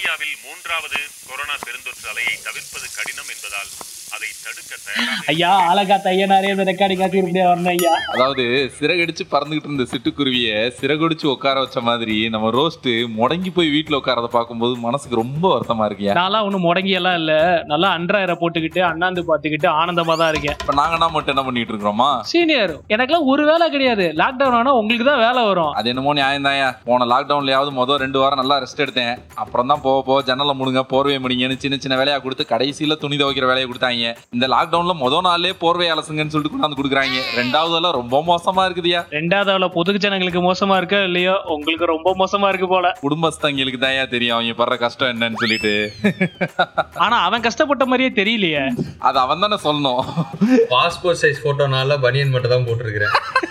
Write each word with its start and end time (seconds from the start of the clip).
இந்தியாவில் 0.00 0.36
மூன்றாவது 0.44 0.98
கொரோனா 1.26 1.56
பெருந்தொற்று 1.56 2.06
அலையை 2.08 2.34
தவிர்ப்பது 2.38 2.86
கடினம் 2.94 3.30
என்பதால் 3.30 3.72
அதை 4.14 4.28
தடுக்க 4.36 4.72
தயாராக 4.84 5.26
ஐயா 5.32 5.50
அழகா 5.70 5.96
தையனாரே 6.04 6.48
இந்த 6.52 6.64
ரெக்கார்டிங் 6.68 7.00
காட்டி 7.00 7.18
இப்படியே 7.20 7.44
வரணும் 7.48 7.70
ஐயா. 7.72 7.92
அதாவது 8.14 8.44
சிறகடிச்சு 8.78 9.24
பறந்துகிட்டு 9.32 9.68
இருந்த 9.68 9.84
சிட்டுக்குருவிய 9.90 10.48
சிறகடிச்சு 10.78 11.26
உட்கார 11.32 11.56
வச்ச 11.64 11.80
மாதிரி 11.88 12.16
நம்ம 12.34 12.50
ரோஸ்ட் 12.56 12.88
முடங்கி 13.18 13.50
போய் 13.56 13.70
வீட்டுல 13.74 13.98
உட்காரத 14.00 14.30
பார்க்கும்போது 14.34 14.74
மனசுக்கு 14.86 15.20
ரொம்ப 15.20 15.44
வருத்தமா 15.52 15.84
இருக்கியா 15.88 16.14
நான்லாம் 16.20 16.46
ஒன்றும் 16.48 16.66
முடங்கி 16.68 16.94
எல்லாம் 17.00 17.18
இல்ல. 17.20 17.34
நல்லா 17.72 17.90
அன்றாயிர 17.98 18.34
போட்டுக்கிட்டு 18.40 18.82
அண்ணாந்து 18.90 19.24
பார்த்துக்கிட்டு 19.30 19.68
ஆனந்தமா 19.80 20.16
தான் 20.20 20.32
இருக்கேன். 20.32 20.56
இப்ப 20.60 20.74
நாங்கன்னா 20.80 21.08
மட்டும் 21.14 21.34
என்ன 21.34 21.44
பண்ணிட்டு 21.46 21.72
இருக்கிறோமா? 21.72 22.10
சீனியர் 22.32 22.74
எனக்கெல்லாம் 22.94 23.30
ஒரு 23.32 23.44
வேலை 23.50 23.68
கிடையாது. 23.74 24.06
லாக்டவுன் 24.22 24.58
ஆனா 24.60 24.74
உங்களுக்கு 24.80 25.06
தான் 25.10 25.22
வேலை 25.24 25.42
வரும். 25.50 25.72
அது 25.78 25.92
என்னமோ 25.94 26.16
நியாயம் 26.18 26.48
போன 26.88 27.08
லாக்டவுன்லயாவது 27.12 27.72
மொதல் 27.78 28.02
ரெண்டு 28.04 28.20
வாரம் 28.22 28.42
நல்லா 28.42 28.58
ரெஸ்ட் 28.64 28.84
எடுத்தேன். 28.86 29.14
அப்புறம் 29.42 29.70
தான் 29.70 29.84
போக 29.86 29.98
போக 30.02 30.20
ஜன்னலை 30.28 30.56
முடுங்க 30.60 30.84
போர்வை 30.92 31.18
முடிங்கன்னு 31.24 31.62
சின்ன 31.62 31.80
சின்ன 31.82 31.96
வேலையா 32.00 32.18
கொடுத்து 32.20 32.50
கடைசியில 32.52 33.00
துணி 33.00 33.16
துவைக்கிற 33.20 33.46
வேலையை 33.50 33.66
கொடுத்தாங்க 33.66 33.98
இந்த 34.30 34.48
லாக்டவுன்ல 34.48 34.94
மொதல் 35.00 35.26
நாள்லயே 35.26 35.52
போர்வை 35.58 35.92
அலசுங்கன்னு 35.92 36.26
சொல்லிட்டு 36.26 36.50
கொண்டாந்து 36.52 36.78
கொடுக்குறாங்க. 36.82 37.18
ரெண்டாவதெல்லாம் 37.36 37.92
ரொம்ப 37.92 38.22
மோசமா 38.26 38.58
இருக்குதுயா? 38.58 39.00
ரெண்டாவது 39.10 39.50
அவள 39.50 39.68
பொது 39.68 39.98
ஜனங்களுக்கு 39.98 40.52
மோசமா 40.52 40.78
இருக்கோ 40.80 41.04
இல்லையோ? 41.04 41.40
உங்களுக்கு 41.46 41.84
ரொம்ப 41.84 42.16
மோசமா 42.18 42.48
இருக்கு 42.48 42.68
போல. 42.68 42.98
குடும்பஸ்தங்களுக்கு 43.02 43.78
தான் 43.78 44.08
தெரியும். 44.08 44.36
அவங்க 44.36 44.64
படுற 44.64 44.78
கஷ்டம் 44.78 45.08
என்னன்னு 45.08 45.34
சொல்லிட்டு. 45.34 45.92
ஆனா 46.94 47.18
அவன் 47.18 47.40
கஷ்டப்பட்ட 47.40 47.86
மாதிரியே 47.86 48.10
தெரியலையே. 48.24 48.68
அது 48.98 49.18
அவன் 49.18 49.38
தானே 49.38 49.56
சொல்லணும். 49.64 50.04
பாஸ்போர்ட் 50.70 51.20
சைஸ் 51.22 51.44
போட்டோனால 51.44 52.00
பனியன் 52.00 52.30
மட்டும் 52.30 52.50
தான் 52.50 52.66
போட்டிருக்கிறேன். 52.66 53.14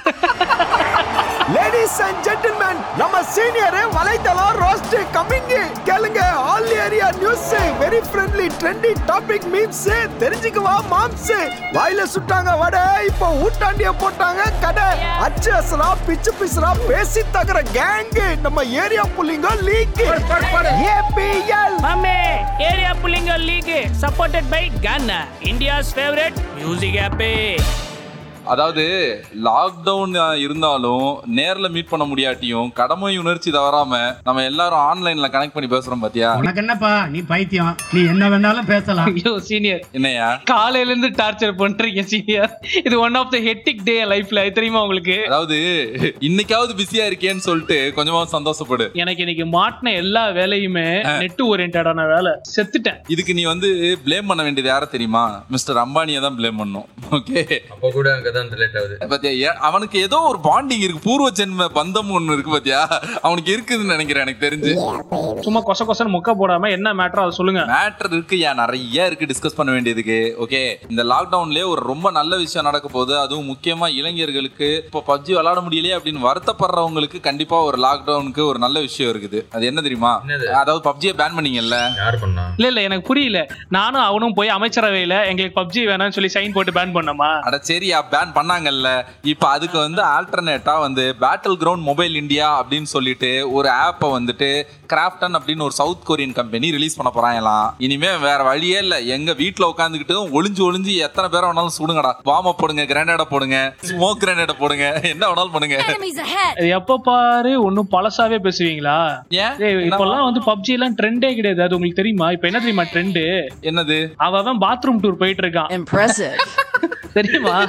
லேடிஸ் 1.56 1.98
அண்ட் 2.06 2.20
ஜென்டில்மேன் 2.26 2.80
நம்ம 3.00 3.22
சீனியர் 3.34 3.78
வலைத்தளம் 3.96 4.58
ரோஸ்ட் 4.62 4.96
கம்மிங் 5.16 5.54
கேளுங்க 5.88 6.22
all 6.50 6.70
area 6.86 7.08
news 7.20 7.48
very 7.82 8.02
friendly 8.10 8.48
trendy 8.62 8.92
topic 9.10 9.48
memes 9.54 9.84
தெரிஞ்சுக்குவா 10.24 10.76
மாம்ஸ் 10.92 11.32
வாயில 11.78 12.06
சுட்டாங்க 12.14 12.54
வடை 12.62 12.84
இப்போ 13.10 13.30
ஊட்டாண்டிய 13.46 13.92
போட்டாங்க 14.04 14.42
கடை. 14.62 14.88
அச்சு 15.26 15.52
அசலா 15.60 15.90
பிச்சு 16.08 16.34
பிசுரா 16.40 16.72
பேசி 16.88 17.24
தகர 17.36 17.62
கேங் 17.78 18.14
நம்ம 18.46 18.64
area 18.84 19.06
புள்ளிங்க 19.18 19.50
league 19.70 20.02
APL 20.92 21.78
Mame, 21.82 22.16
Area 22.62 22.94
Pullinga 23.02 23.38
League 23.42 23.72
supported 23.96 24.50
by 24.50 24.64
Ghana, 24.82 25.20
India's 25.44 25.94
favorite 25.94 26.38
music 26.58 26.98
app. 26.98 27.22
அதாவது 28.54 28.84
லாக்டவுன் 29.48 30.16
இருந்தாலும் 30.44 31.08
நேர்ல 31.40 31.68
மீட் 31.76 31.92
பண்ண 31.92 32.06
முடியாட்டியும் 32.12 32.70
கடமை 32.80 33.12
உணர்ச்சி 33.24 33.50
தவறாம 33.58 34.00
நம்ம 34.28 34.44
எல்லாரும் 34.52 34.84
ஆன்லைன்ல 34.90 35.28
கனெக்ட் 35.36 35.56
பண்ணி 35.56 35.70
பேசுறோம் 35.74 36.04
பாத்தியா? 36.06 36.30
உனக்கு 36.44 36.62
என்னப்பா? 36.64 36.92
நீ 37.14 37.20
பைத்தியம். 37.32 37.74
நீ 37.96 38.02
என்ன 38.14 38.30
வேணாலும் 38.34 38.70
பேசலாம். 38.74 39.12
ஐயோ 39.14 39.34
சீனியர் 39.50 39.84
என்னையா? 40.00 40.30
காலையில 40.52 40.92
இருந்து 40.92 41.12
டார்ச்சர் 41.22 41.56
பண்றீங்க 41.64 42.04
சீனியர் 42.14 42.54
இது 42.88 42.96
one 43.06 43.20
of 43.22 43.32
the 43.36 43.40
hectic 43.50 43.84
day 43.90 43.98
லைஃப்ல 44.14 44.46
தெரியுமா 44.58 44.82
உங்களுக்கு? 44.86 45.18
அதாவது 45.30 45.60
இன்னைக்காவது 46.30 46.74
பிஸியா 46.82 47.06
இருக்கேன்னு 47.12 47.46
சொல்லிட்டு 47.50 47.80
கொஞ்சமாவது 48.00 48.36
சந்தோஷப்படு. 48.38 48.88
எனக்கு 49.04 49.24
இன்னைக்கு 49.26 49.48
மாட்டின 49.58 49.94
எல்லா 50.04 50.26
வேலையுமே 50.40 50.88
நெட் 51.24 51.44
ஓரியன்டான 51.50 52.08
வேலை. 52.14 52.34
செத்துட்டேன். 52.56 53.00
இதுக்கு 53.14 53.38
நீ 53.40 53.46
வந்து 53.54 53.70
ப்ளேம் 54.08 54.30
பண்ண 54.32 54.42
வேண்டியது 54.48 54.74
யார 54.74 54.92
தெரியுமா? 54.96 55.24
மிஸ்டர் 55.56 55.82
அம்பானியை 55.86 56.22
தான் 56.28 56.38
ப்ளேம் 56.40 56.60
பண்ணும். 56.64 56.88
ஓகே 57.18 57.42
அப்போ 57.74 57.88
கூட 57.98 58.08
அங்கதான் 58.16 58.38
ரிலேட் 58.56 58.78
ஆகுது. 58.82 58.96
பாத்தியா 59.14 59.52
அவனுக்கு 59.70 60.00
ஏதோ 60.08 60.18
ஒரு 60.32 60.40
பாண்டிங் 60.50 60.84
இருக்கு. 60.86 61.06
பூர்வ 61.08 61.28
ஜென்ம 61.40 61.68
பந்தம் 61.80 62.14
ஒண்ணு 62.18 62.36
இருக்கு 62.36 62.52
பாத்தியா? 62.52 62.82
அவனுக்கு 63.22 63.52
இருக்குதுன்னு 63.56 63.96
நினைக்கிறேன் 63.96 64.26
எனக்கு 64.26 64.46
தெரிஞ்சு. 64.48 64.74
சும்மா 65.46 65.62
கொச 65.68 65.86
கொசன்னு 65.90 66.16
மொக்க 66.16 66.32
போடாம 66.42 66.70
என்ன 66.78 66.94
மேட்டரோ 66.94 67.24
அதை 67.26 67.36
சொல்லுங்க. 67.40 67.62
மேட்டர் 67.76 68.14
இருக்கு 68.18 68.38
யா 68.44 68.54
நிறைய 68.62 69.06
இருக்கு 69.06 69.30
டிஸ்கஸ் 69.32 69.58
பண்ண 69.60 69.72
வேண்டியதுக்கு. 69.72 70.20
ஓகே 70.46 70.62
இந்த 70.90 71.04
லாக்டவுன்லயே 71.04 71.66
ஒரு 71.74 71.82
ரொம்ப 71.92 72.12
நல்ல 72.12 72.38
விஷயம் 72.46 72.68
நடக்க 72.70 72.88
போகுது. 72.88 73.20
அதுவும் 73.20 73.50
முக்கியமா 73.52 73.90
இளைஞர்களுக்கு. 74.00 74.70
இப்போ 74.86 75.04
பப்ஜி 75.12 75.34
விளையாட 75.38 75.60
முடியலையே 75.68 75.96
அப்படின்னு 75.98 76.28
வருத்தப்படுறவங்களுக்கு 76.30 77.20
கண்டிப்பா 77.20 77.58
ஒரு 77.70 77.78
லாக்டவுனுக்கு 77.88 78.44
ஒரு 78.52 78.60
நல்ல 78.60 78.80
விஷயம் 78.80 79.12
இருக்குது. 79.14 79.42
அது 79.52 79.66
என்ன 79.66 79.82
தெரியுமா? 79.82 80.14
அதாவது 80.62 80.84
பப்ஜியை 80.90 81.14
பேன் 81.22 81.38
பண்ணீங்கல்ல? 81.38 81.78
யார் 81.96 82.20
பண்ணா? 82.20 82.46
இல்ல 82.58 82.68
இல்ல 82.68 82.82
எனக்கு 82.82 83.08
புரியல. 83.08 83.40
நானும் 83.78 84.02
அவனும் 84.02 84.34
போய் 84.34 84.56
அமைச்சரவையில 84.58 85.16
எங்களுக்கு 85.32 85.60
பப்ஜி 85.62 85.82
வேணாம்னு 85.90 86.16
சொல்லி 86.18 86.32
சைன் 86.34 86.54
போட்டு 86.54 86.72
பேன் 86.72 86.96
பண்ணோமா? 86.98 87.30
அட 87.48 87.58
சரியா 87.70 87.98
பேன் 88.14 88.29
பண்ணாங்கல்ல. 88.38 88.90
இப்ப 89.34 89.48
அதுக்கு 89.56 89.78
வந்து 89.86 90.02
ஆல்டர்னேட்டா 90.16 90.76
வந்து 90.86 91.04
பேட்டில் 91.24 91.58
கிரவுண்ட் 91.64 91.88
மொபைல் 91.90 92.16
இந்தியா 92.22 92.48
அப்படின்னு 92.60 92.90
சொல்லிட்டு 92.96 93.32
ஒரு 93.58 93.70
ஆப்பை 93.86 94.10
வந்துட்டு 94.18 94.50
கிராஃப்டன் 94.94 95.38
அப்படின்னு 95.40 95.66
ஒரு 95.68 95.76
சவுத் 95.80 96.06
கொரியன் 96.10 96.36
கம்பெனி 96.40 96.68
ரிலீஸ் 96.76 96.98
பண்ண 97.00 97.12
போறாங்களாம் 97.16 97.68
இனிமே 97.88 98.12
வேற 98.28 98.40
வழியே 98.50 98.78
இல்ல. 98.86 98.96
எங்க 99.16 99.34
வீட்ல 99.42 99.68
உட்காந்துக்கிட்டு 99.74 100.16
ஒளிஞ்சு 100.38 100.64
ஒளிஞ்சு 100.68 100.94
எத்தனை 101.08 101.28
பேரை 101.34 101.46
வேணாலும் 101.50 101.78
சுடுங்கடா. 101.78 102.14
வாம 102.30 102.54
போடுங்க 102.62 102.84
கிரானைட 102.92 103.26
போடுங்க 103.34 103.58
ஸ்மோக் 103.90 104.22
கிரானைட 104.24 104.56
போடுங்க. 104.62 104.88
என்ன 105.14 105.24
வேணாலும் 105.30 105.54
பண்ணுங்க. 105.56 105.78
எப்ப 106.80 106.98
பாரு 107.10 107.54
ஒன்னும் 107.68 107.92
பழசாவே 107.96 108.40
பேசுவீங்களா? 108.48 108.98
இப்பெல்லாம் 109.90 110.28
வந்து 110.28 110.44
பப்ஜி 110.50 110.74
எல்லாம் 110.78 110.98
ட்ரெண்டே 111.02 111.32
கிடையாது. 111.36 111.64
அது 111.66 111.76
உங்களுக்கு 111.78 112.02
தெரியுமா? 112.02 112.30
இப்ப 112.38 112.48
என்ன 112.52 112.60
தெரியுமா 112.66 112.86
ட்ரெண்டு 112.94 113.24
என்னது? 113.72 114.00
அவன் 114.28 114.64
பாத்ரூம் 114.66 115.02
டூர் 115.04 115.22
போயிட்டு 115.22 115.44
இருக்கான். 115.46 115.72
தெரியுமா? 117.14 117.64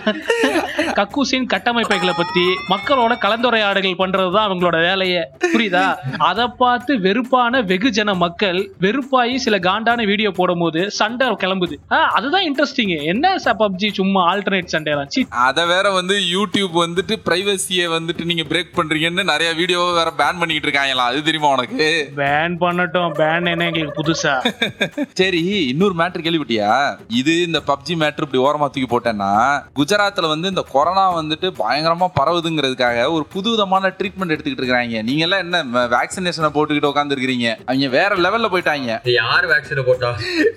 கக்கூசின் 0.98 1.46
கட்டமைப்புகளை 1.54 2.12
பத்தி 2.16 2.44
மக்களோட 2.68 3.12
கலந்துரையாடல்கள் 3.24 4.00
பண்றதுதான் 4.02 4.46
அவங்களோட 4.48 4.80
வேலையே. 4.80 5.22
புரியுதா? 5.54 5.94
அதை 6.18 6.46
பார்த்து 6.58 6.96
வெறுப்பான 6.98 7.62
வெகுஜன 7.62 8.16
மக்கள் 8.16 8.72
வெறுப்பாயி 8.80 9.34
சில 9.36 9.58
காண்டான 9.58 10.06
வீடியோ 10.06 10.30
போடும்போது 10.30 10.90
சண்டை 10.90 11.28
கிளம்புது. 11.28 11.76
அதுதான் 11.88 12.44
இன்ட்ரெஸ்டிங் 12.44 13.04
என்ன 13.04 13.34
பப்ஜி 13.58 13.92
சும்மா 13.92 14.34
ஆல்டர்னேட் 14.34 14.64
சண்டை 14.64 14.92
அத 15.28 15.66
வேற 15.66 15.90
வந்து 15.90 16.14
யூடியூப் 16.34 16.74
வந்துட்டு 16.74 17.14
பிரைவசியை 17.28 17.86
வந்துட்டு 17.96 18.24
நீங்க 18.24 18.42
பிரேக் 18.42 18.76
பண்றீங்கன்னு 18.76 19.24
நிறைய 19.24 19.52
வீடியோ 19.52 19.78
வேற 19.94 20.12
பேன் 20.18 20.38
பண்ணிட்டு 20.38 20.66
இருக்காங்களா? 20.68 21.04
அது 21.04 21.22
தெரியுமா 21.22 21.50
உனக்கு? 21.50 22.12
பேன் 22.16 22.56
பண்ணட்டும். 22.60 23.12
பேன் 23.12 23.50
என்ன 23.50 23.64
எங்களுக்கு 23.64 24.02
புதுசா? 24.02 24.34
சரி 25.20 25.42
இன்னொரு 25.68 25.94
மேட்ரு 25.98 26.24
கேள்விப்பட்டியா? 26.26 26.96
இது 27.08 27.42
இந்த 27.42 27.58
பப்ஜி 27.66 27.94
மேட்ரு 27.94 28.26
இப்படி 28.26 28.42
ஓரமா 28.42 28.68
தூக்கி 28.70 28.88
போட்டேன்னா 28.90 29.29
குஜராத்ல 29.78 30.28
வந்து 30.32 30.50
இந்த 30.52 30.62
கொரோனா 30.74 31.04
வந்துட்டு 31.20 31.48
பயங்கரமா 31.62 32.08
பரவுதுங்கிறதுக்காக 32.18 32.98
ஒரு 33.16 33.24
புதுவிதமான 33.34 33.92
ட்ரீட்மெண்ட் 33.98 34.34
எடுத்துக்கிட்டு 34.34 34.64
இருக்காங்க 34.64 35.02
நீங்க 35.08 35.24
எல்லாம் 35.26 35.42
என்ன 35.44 35.86
வேக்சினேஷனை 35.96 36.50
போட்டுக்கிட்டு 36.56 36.90
உட்கார்ந்து 36.92 37.16
இருக்கிறீங்க 37.16 37.48
அவங்க 37.68 37.88
வேற 37.98 38.16
லெவல்ல 38.26 38.50
போயிட்டாங்க. 38.54 38.98
யார் 39.18 39.46
வேக்சினை 39.52 39.84
போட்டா? 39.88 40.10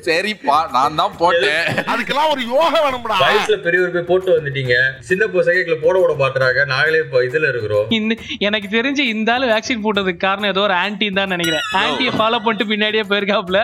சரிப்பா 0.07 0.57
நான் 0.75 0.99
தான் 1.01 1.17
போட்டேன். 1.21 1.63
அதுக்கெல்லாம் 1.93 2.31
ஒரு 2.33 2.41
யோகா 2.53 2.79
வேணும்டா. 2.85 3.17
வயசுல 3.25 3.57
பெரியவர் 3.65 3.93
போய் 3.95 4.07
போட்டு 4.11 4.37
வந்துட்டீங்க. 4.37 4.75
சின்ன 5.09 5.23
பசங்க 5.35 5.77
போட 5.83 5.95
விட 6.03 6.13
மாட்டுறாங்க 6.21 6.65
நாங்களே 6.73 7.01
இப்போ 7.05 7.19
இதுல 7.27 7.51
இருக்கிறோம். 7.53 7.89
எனக்கு 8.47 8.67
தெரிஞ்சு 8.77 9.03
இந்த 9.13 9.31
ஆளு 9.35 9.51
வேக்சின் 9.53 9.83
போட்டதுக்கு 9.85 10.25
காரணம் 10.27 10.51
ஏதோ 10.53 10.63
ஒரு 10.67 10.75
ஆன்டி 10.83 11.07
தான் 11.19 11.33
நினைக்கிறேன். 11.35 11.65
ஆன்டியை 11.81 12.13
ஃபாலோ 12.17 12.39
பண்ணிட்டு 12.45 12.69
பின்னாடியே 12.71 13.03
போயிருக்காப்ல 13.11 13.59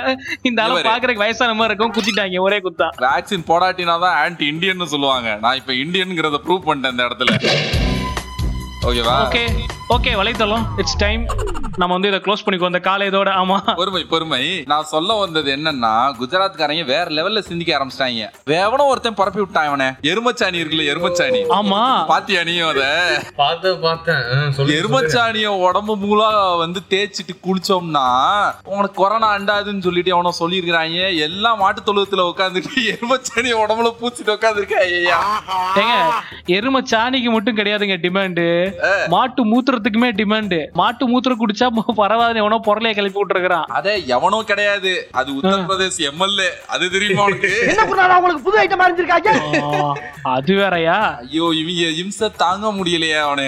இந்த 0.50 0.60
ஆளு. 0.64 0.80
பாக்குறதுக்கு 0.90 1.26
வயசான 1.26 1.56
மாதிரி 1.60 1.72
இருக்கும். 1.74 1.94
குத்திட்டாங்க. 1.98 2.40
ஒரே 2.48 2.60
குத்தா. 2.68 2.90
வேக்சின் 3.06 3.48
போடாட்டினா 3.52 3.98
தான் 4.06 4.18
ஆன்டி 4.24 4.46
இந்தியன்னு 4.54 4.90
சொல்லுவாங்க. 5.00 5.34
நான் 5.44 5.58
இப்ப 5.60 5.72
இந்தியன்ங்கிறத 5.84 6.38
ப்ரூவ் 6.46 6.66
பண்ணிட்டேன் 6.66 6.94
இந்த 6.96 7.04
இடத்துல. 7.08 7.32
ஓகேவா 8.88 9.16
ஓகே 9.26 9.44
ஓகே 9.96 10.12
வலைத்தளம். 10.20 10.66
இட்ஸ் 10.82 10.98
டைம் 11.04 11.24
நம்ம 11.80 11.94
வந்து 11.96 12.08
இதை 12.08 12.20
க்ளோஸ் 12.20 12.44
பண்ணிக்கோ 12.46 12.70
அந்த 12.70 12.80
காலை 12.80 13.08
இதோட. 13.08 13.30
ஆமா. 13.42 13.58
பொறுமை 13.76 14.04
பொறுமை. 14.04 14.40
நான் 14.66 14.84
சொல்ல 14.84 15.14
வந்தது 15.14 15.50
என்னன்னா 15.56 15.92
குஜராத்காரங்க 16.20 16.86
வேற 16.86 17.06
லெவல்ல 17.18 17.40
சிந்திக்க 17.40 17.72
ஆரம்பிச்சிட்டாங்க. 17.78 18.26
வேவனோ 18.52 18.86
ஒருத்தன் 18.86 19.14
பரப்பி 19.14 19.40
விட்டான் 19.40 19.68
அவனை 19.68 19.88
எருமச்சாணி 20.10 20.58
இருக்குல்ல 20.62 20.86
எருமச்சாணி. 20.94 21.42
ஆமா. 21.60 21.82
பாத்தியா 22.06 22.44
நீயும் 22.44 22.68
அத? 22.68 22.84
பார்த்தேன் 23.36 23.80
பார்த்தேன். 23.80 24.24
எருமச்சாணிய 24.80 25.46
உடம்பு 25.68 25.96
மூலா 25.98 26.30
வந்து 26.58 26.82
தேய்ச்சிட்டு 26.90 27.36
குளிச்சோம்னா 27.48 28.06
உனக்கு 28.76 28.98
கொரோனா 29.02 29.38
அண்டாதுன்னு 29.38 29.86
சொல்லிட்டு 29.88 30.16
அவன 30.18 30.34
சொல்லியிருக்கிறாங்க. 30.40 31.00
எல்லா 31.28 31.54
மாட்டு 31.54 31.82
தொழுவத்துல 31.90 32.28
உட்காந்துட்டு 32.32 32.84
எருமச்சாணிய 32.94 33.56
உடம்புல 33.64 33.94
பூச்சிட்டு 34.02 34.36
உட்காந்துருக்க 34.38 34.78
ஐயா 34.90 35.22
ஏங்க 35.76 35.96
எருமை 36.58 36.84
சாணிக்கு 36.92 37.32
மட்டும் 37.32 37.58
கிடையாதுங்க 37.58 38.00
டிமாண்டு 38.04 38.46
மாட்டு 39.08 39.42
மூத்திரத்துக்குமே 39.52 40.12
டிமாண்டு 40.22 40.62
மாட்டு 40.74 41.04
மூத்திரம் 41.10 41.42
குடிச்சா 41.42 41.68
பரவாயில்ல 42.00 42.42
எவனோ 42.44 42.58
பொருளைய 42.68 42.94
கிளப்பி 42.98 43.20
விட்டுருக்கான் 43.20 43.68
அதே 43.78 43.94
எவனோ 44.16 44.40
கிடையாது. 44.52 44.92
அது 45.20 45.30
உத்தரப்பிரதேஷ் 45.40 46.00
எம்எல்ஏ. 46.10 46.50
அது 46.74 46.92
தெரியுமா 46.96 47.26
உனக்கு? 47.30 47.52
என்ன 47.72 47.84
பண்ணாலும் 47.90 48.18
உங்களுக்கு 48.20 48.46
புது 48.48 48.60
ஐட்டம் 48.64 48.84
அறிஞ்சிருக்காங்க. 48.86 49.32
அது 50.36 50.54
வேறயா? 50.60 50.98
ஐயோ 51.24 51.46
இவங்க 51.62 51.90
இம்சை 52.04 52.30
தாங்க 52.44 52.72
முடியலையே 52.80 53.20
அவனு? 53.28 53.48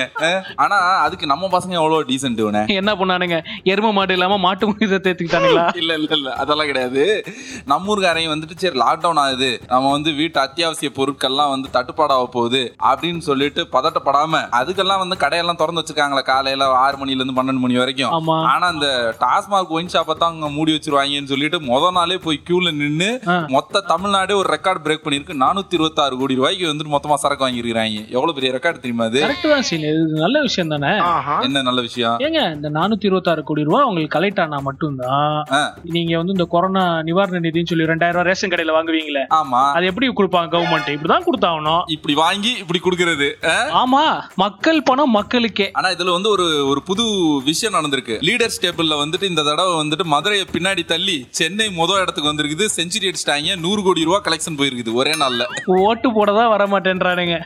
ஆனா 0.63 0.77
அதுக்கு 1.05 1.25
நம்ம 1.25 1.49
பசங்க 1.55 1.73
எவ்வளவு 1.81 2.07
டீசென்ட் 2.11 2.41
இவனே? 2.45 2.63
என்ன 2.81 2.91
பண்ணானுங்க? 3.01 3.37
எருமை 3.73 3.91
மாடு 3.97 4.15
இல்லாம 4.17 4.37
மாட்டு 4.47 4.67
மூத்திரத்தை 4.69 4.99
தேத்துக்கிட்டானுங்களா 5.07 5.65
இல்ல 5.81 5.91
இல்ல 5.99 6.11
இல்ல. 6.19 6.29
அதெல்லாம் 6.41 6.69
கிடையாது. 6.71 7.03
நம்ம 7.65 7.91
ஊர்காரங்க 7.93 8.33
வந்துட்டு 8.33 8.57
சரி 8.63 8.77
லாக்டவுன் 8.83 9.21
ஆகுது. 9.23 9.51
நம்ம 9.73 9.91
வந்து 9.91 10.11
வீட்டு 10.11 10.39
அத்தியாவசிய 10.45 10.91
பொருட்கள்லாம் 10.99 11.53
வந்து 11.53 11.67
தட்டுப்பாடாக 11.77 12.27
போகுது 12.35 12.61
அப்படின்னு 12.91 13.21
சொல்லிட்டு 13.29 13.61
பதட்டப்படாம 13.75 14.41
அதுக்கெல்லாம் 14.59 15.01
வந்து 15.03 15.17
கடையெல்லாம் 15.23 15.59
திறந்து 15.61 15.81
வச்சிருக்காங்களே 15.81 16.23
காலையில 16.31 16.67
ஆறு 16.83 16.97
மணில 17.01 17.19
இருந்து 17.21 17.37
பன்னெண்டு 17.39 17.63
மணி 17.65 17.77
வரைக்கும். 17.81 18.10
ஆமா. 18.11 18.37
ஆனா 18.45 18.67
அந்த 18.67 18.87
டாஸ்மாக் 19.19 19.73
ஒயின் 19.75 19.91
ஷாப்பை 19.93 20.13
தான் 20.13 20.31
அங்க 20.31 20.49
மூடி 20.49 20.71
வச்சிருவாங்கன்னு 20.75 21.31
சொல்லிட்டு 21.33 21.59
முத 21.61 21.91
நாளே 21.91 22.17
போய் 22.17 22.41
கியூல 22.49 22.73
நின்னு. 22.73 23.09
மொத்த 23.47 23.83
தமிழ்நாடே 23.91 24.33
ஒரு 24.33 24.49
ரெக்கார்ட் 24.55 24.83
பிரேக் 24.85 25.03
பண்ணிருக்கு 25.05 25.35
நானூத்தி 25.43 25.73
இருபத்தாறு 25.73 26.17
கோடி 26.17 26.35
ரூபாய்க்கு 26.35 26.71
வந்துட்டு 26.71 26.93
மொத்தமா 26.95 27.13
சரக்கு 27.13 27.45
வாங்கியிருக்காங்க 27.47 27.99
எவ்வளவு 28.09 28.33
பெரிய 28.33 28.51
ரெக்கார்ட் 28.53 28.81
தெரியுமா 28.83 29.05
அது? 29.05 29.21
நல்ல 30.23 30.41
விஷயம் 30.41 30.69
தானே? 30.69 30.91
என்ன 31.41 31.61
நல்ல 31.61 31.81
விஷயம்? 31.81 32.17
ஏங்க 32.19 32.53
இந்த 32.55 32.69
நானூத்தி 32.69 33.05
இருபத்தாறு 33.05 33.43
கோடி 33.43 33.63
ரூபாய் 33.63 33.83
உங்களுக்கு 33.83 34.19
கலெக்ட் 34.19 34.41
ஆனா 34.41 34.59
மட்டும்தான். 34.59 35.35
நீங்க 35.95 36.17
வந்து 36.17 36.31
இந்த 36.31 36.45
கொரோனா 36.45 37.01
நிவாரண 37.01 37.39
நிதின்னு 37.39 37.67
சொல்லி 37.67 37.85
ரெண்டாயிரம் 37.85 38.17
ரூபாய் 38.17 38.29
ரேஷன் 38.31 38.49
கடையில 38.49 38.75
வாங்குவீங்களே? 38.77 39.23
ஆமா. 39.39 39.61
அது 39.71 39.85
எப்படி 39.85 40.09
கொடுப்பாங்க 40.09 40.49
கவர்மெண்ட் 40.55 40.91
இப்படிதான் 40.95 41.27
கொடுத்தாகணும். 41.27 41.83
இப்படி 41.87 42.13
வாங்கி 42.13 42.51
இப்படி 42.57 42.81
கொடுக்கறது? 42.83 43.29
ஆமா. 43.81 44.03
மக்கள் 44.35 44.83
பணம் 44.83 45.11
மக்களுக்கே. 45.11 45.69
ஆனா 45.73 45.89
இதுல 45.89 46.11
வந்து 46.11 46.29
ஒரு 46.29 46.67
ஒரு 46.67 46.81
புது 46.83 47.03
விஷயம் 47.45 47.75
நடந்திருக்கு 47.91 48.17
லீடர்ஸ் 48.27 48.59
டேபிள்ல 48.63 48.95
வந்துட்டு 49.03 49.25
இந்த 49.31 49.41
தடவை 49.49 49.73
வந்துட்டு 49.81 50.05
மதுரையை 50.13 50.45
பின்னாடி 50.55 50.83
தள்ளி 50.91 51.17
சென்னை 51.39 51.67
முதல் 51.79 52.01
இடத்துக்கு 52.03 52.31
வந்திருக்குது. 52.31 52.65
செஞ்சுரி 52.77 53.07
அடிச்சிட்டாங்க 53.09 53.55
நூறு 53.65 53.81
கோடி 53.85 54.07
ரூபாய் 54.09 54.25
கலெக்ஷன் 54.27 54.57
போயிருக்குது 54.59 54.91
ஒரே 55.01 55.13
நாள்ல. 55.21 55.43
ஓட்டு 55.87 56.07
போடதான் 56.17 56.51
வர 56.53 56.63
மாட்டேன்றானுங்க 56.73 57.37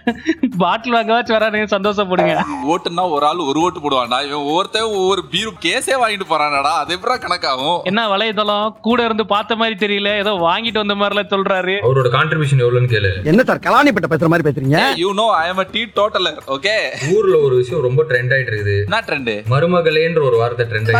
பாட்டில் 0.64 0.98
வாங்கவாச்சும் 0.98 1.38
வரானுங்க 1.38 1.68
சந்தோஷப்படுங்க. 1.76 2.36
ஓட்டுனா 2.74 3.06
ஒரு 3.16 3.26
ஆள் 3.30 3.46
ஒரு 3.50 3.60
ஓட்டு 3.66 3.80
போடுவான்டா. 3.86 4.20
இவன் 4.28 4.46
ஒவ்வொருத்தன் 4.50 4.90
ஒவ்வொரு 5.00 5.24
பீரு 5.34 5.54
கேஸே 5.66 5.96
வாங்கிட்டு 6.04 6.28
போறானடா. 6.32 6.74
அது 6.82 6.94
எப்படா 6.98 7.18
கணக்காகும்? 7.26 7.80
என்ன 7.92 8.02
வலைதளம் 8.14 8.74
கூட 8.88 9.00
இருந்து 9.08 9.26
பார்த்த 9.34 9.60
மாதிரி 9.62 9.78
தெரியல. 9.86 10.12
ஏதோ 10.24 10.34
வாங்கிட்டு 10.48 10.84
வந்த 10.84 10.98
மாதிரிலாம் 11.02 11.32
சொல்றாரு. 11.36 11.76
அவரோட 11.88 12.10
கான்ட்ரிபியூஷன் 12.18 12.64
எவ்வளவுன்னு 12.66 12.94
கேளு. 12.96 13.12
என்ன 13.32 13.44
சார் 13.50 13.64
கலாணிப்பட்ட 13.68 14.10
பேசுற 14.14 14.30
மாதிரி 14.34 14.48
பேசுறீங்க? 14.50 14.80
You 15.04 15.12
know 15.22 15.28
I 15.42 15.46
am 15.54 15.64
a 15.64 15.68
teetotaller 16.00 16.40
okay 16.56 16.76
ஊர்ல 17.16 17.36
ஒரு 17.48 17.56
விஷயம் 17.62 17.86
ரொம்ப 17.88 18.04
ட்ரெண்ட் 18.10 18.34
ஆயிட்டு 18.36 18.54
இருக்குது. 18.54 18.78
என்ன 18.88 19.02
ட்ரெண்ட் 19.08 19.34
மருமகளேன்ற 19.54 20.22
ஒரு 20.30 20.35
வார்த்தை 20.38 20.66
ட்ரெண்ட் 20.66 20.92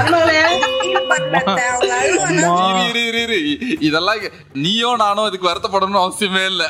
இதெல்லாம் 3.88 4.20
நீயோ 4.64 4.90
நானோ 4.96 5.26
இதுக்கு 5.30 5.50
வருத்தப்படணும்னு 5.50 6.04
அவசியமே 6.04 6.44
இல்ல. 6.52 6.64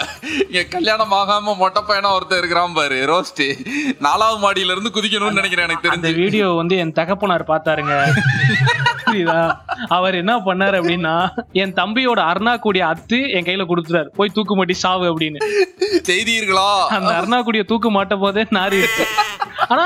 இங்க 0.47 0.63
கல்யாணம் 0.75 1.15
ஆகாம 1.19 1.55
மொட்டை 1.61 1.81
பையனா 1.89 2.11
ஒருத்தர் 2.17 2.41
இருக்கிறான் 2.41 2.73
பாரு 2.73 2.99
ரோஸ்ட் 3.11 3.43
நாலாவது 3.99 4.39
மாடியில 4.45 4.75
இருந்து 4.75 4.93
குதிக்கணும்னு 4.95 5.39
நினைக்கிறேன் 5.41 5.67
எனக்கு 5.69 5.91
அந்த 5.93 6.05
தெரிஞ்சு. 6.07 6.23
வீடியோ 6.23 6.47
வந்து 6.61 6.77
என் 6.83 6.95
தகப்பனார் 6.99 7.49
பார்த்தாருங்க. 7.51 7.95
புரியுதா? 9.05 9.41
அவர் 9.87 10.15
என்ன 10.15 10.33
பண்ணாரு 10.37 10.75
அப்படின்னா 10.81 11.15
என் 11.51 11.73
தம்பியோட 11.73 12.19
அருணா 12.31 12.53
கூடிய 12.59 12.85
அத்து 12.85 13.19
என் 13.31 13.47
கையில 13.47 13.65
கொடுத்துறாரு 13.71 14.09
போய் 14.15 14.33
தூக்கு 14.33 14.55
மாட்டி 14.55 14.73
சாவு 14.73 15.05
அப்படின்னு. 15.11 15.39
செய்தீர்களா? 16.09 16.69
அந்த 16.97 17.11
அருணா 17.19 17.39
கூடிய 17.43 17.63
தூக்கு 17.63 17.91
மாட்ட 17.91 18.17
போதே 18.19 18.45
நாரி 18.51 18.79
ஆனா 19.67 19.85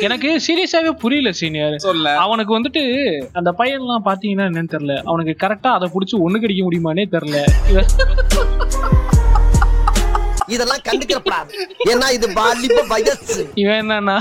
எனக்கு 0.00 0.28
சீரியஸாவே 0.46 0.90
புரியல 1.02 1.32
சீனியர். 1.32 1.76
அவனுக்கு 2.24 2.52
வந்துட்டு 2.58 2.82
அந்த 3.32 3.50
பையன்லாம் 3.58 4.06
பாத்தீங்கன்னா 4.08 4.46
என்னன்னு 4.50 4.72
தெரியல. 4.76 4.96
அவனுக்கு 5.04 5.46
கரெக்டா 5.46 5.70
அதை 5.76 5.90
புடிச்சு 5.94 6.16
ஒண்ணு 6.26 6.40
கடிக்க 6.40 6.62
முடியுமானே 6.64 7.04
தெரியல. 7.16 7.40
இதெல்லாம் 10.56 10.82
கண்டுக்கிறப்படாது. 10.88 11.52
ஏன்னா 11.92 12.06
இது 12.16 12.26
வாலிப 12.38 12.78
வயசு. 12.92 13.36
இவன் 13.62 13.80
என்னன்னா 13.82 14.16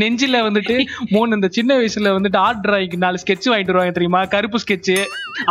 நெஞ்சில 0.00 0.40
வந்துட்டு 0.46 0.76
மூணு 1.10 1.34
இந்த 1.34 1.48
சின்ன 1.56 1.76
வயசுல 1.80 2.12
வந்துட்டு 2.16 2.38
ஆர்ட் 2.46 2.62
டிராயிங் 2.66 2.96
நாலு 3.04 3.18
ஸ்கெட்ச் 3.22 3.50
வாங்கிட்டு 3.52 3.72
வருவாங்க 3.72 3.94
தெரியுமா? 3.98 4.20
கருப்பு 4.34 4.60
sketch 4.64 4.92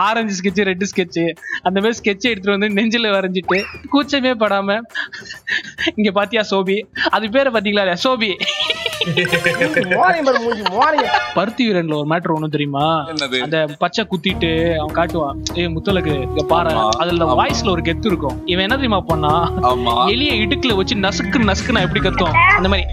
orange 0.05 0.35
sketch 0.39 0.61
red 0.69 0.85
sketch 0.91 1.21
அந்த 1.61 1.77
மாதிரி 1.81 1.97
ஸ்கெட்ச் 2.01 2.29
எடுத்துட்டு 2.31 2.55
வந்து 2.57 2.69
நெஞ்சில 2.79 3.11
வரைஞ்சிட்டு 3.17 3.59
கூச்சமே 3.93 4.33
படாம 4.43 4.79
இங்க 5.95 6.11
பாத்தியா 6.19 6.43
சோபி? 6.51 6.77
அது 7.15 7.31
பேரை 7.37 7.51
பாத்தீங்களா 7.53 7.97
சோபி. 8.05 8.31
பருத்தி 11.33 11.71
வீரன்ல 11.71 11.97
ஒரு 11.97 12.07
மேட்ரு 12.09 12.33
ஒண்ணும் 12.33 12.49
தெரியுமா? 12.49 13.07
அந்த 13.41 13.67
பச்சை 13.79 14.07
குத்திட்டு 14.11 14.75
அவன் 14.77 14.95
காட்டுவான். 14.95 15.33
ஏய் 15.53 15.65
முத்தலகு 15.65 16.21
இங்க 16.21 16.43
பாரு. 16.43 16.89
அதுல. 16.97 17.25
வாய்ஸ்ல 17.25 17.69
ஒரு 17.69 17.81
கெத்து 17.81 18.05
இருக்கும். 18.05 18.47
இவன் 18.47 18.63
என்ன 18.63 18.75
தெரியுமா 18.75 18.99
பண்ணா? 18.99 19.51
எலிய 20.07 20.33
இடுக்குல 20.33 20.75
வச்சு 20.75 20.95
நசுக்கு 20.95 21.35
நசுக்கு 21.35 21.71
நான் 21.71 21.83
எப்படி 21.83 22.09
கத்தும்? 22.09 22.31
அந்த 22.55 22.69
மாதிரி. 22.69 22.87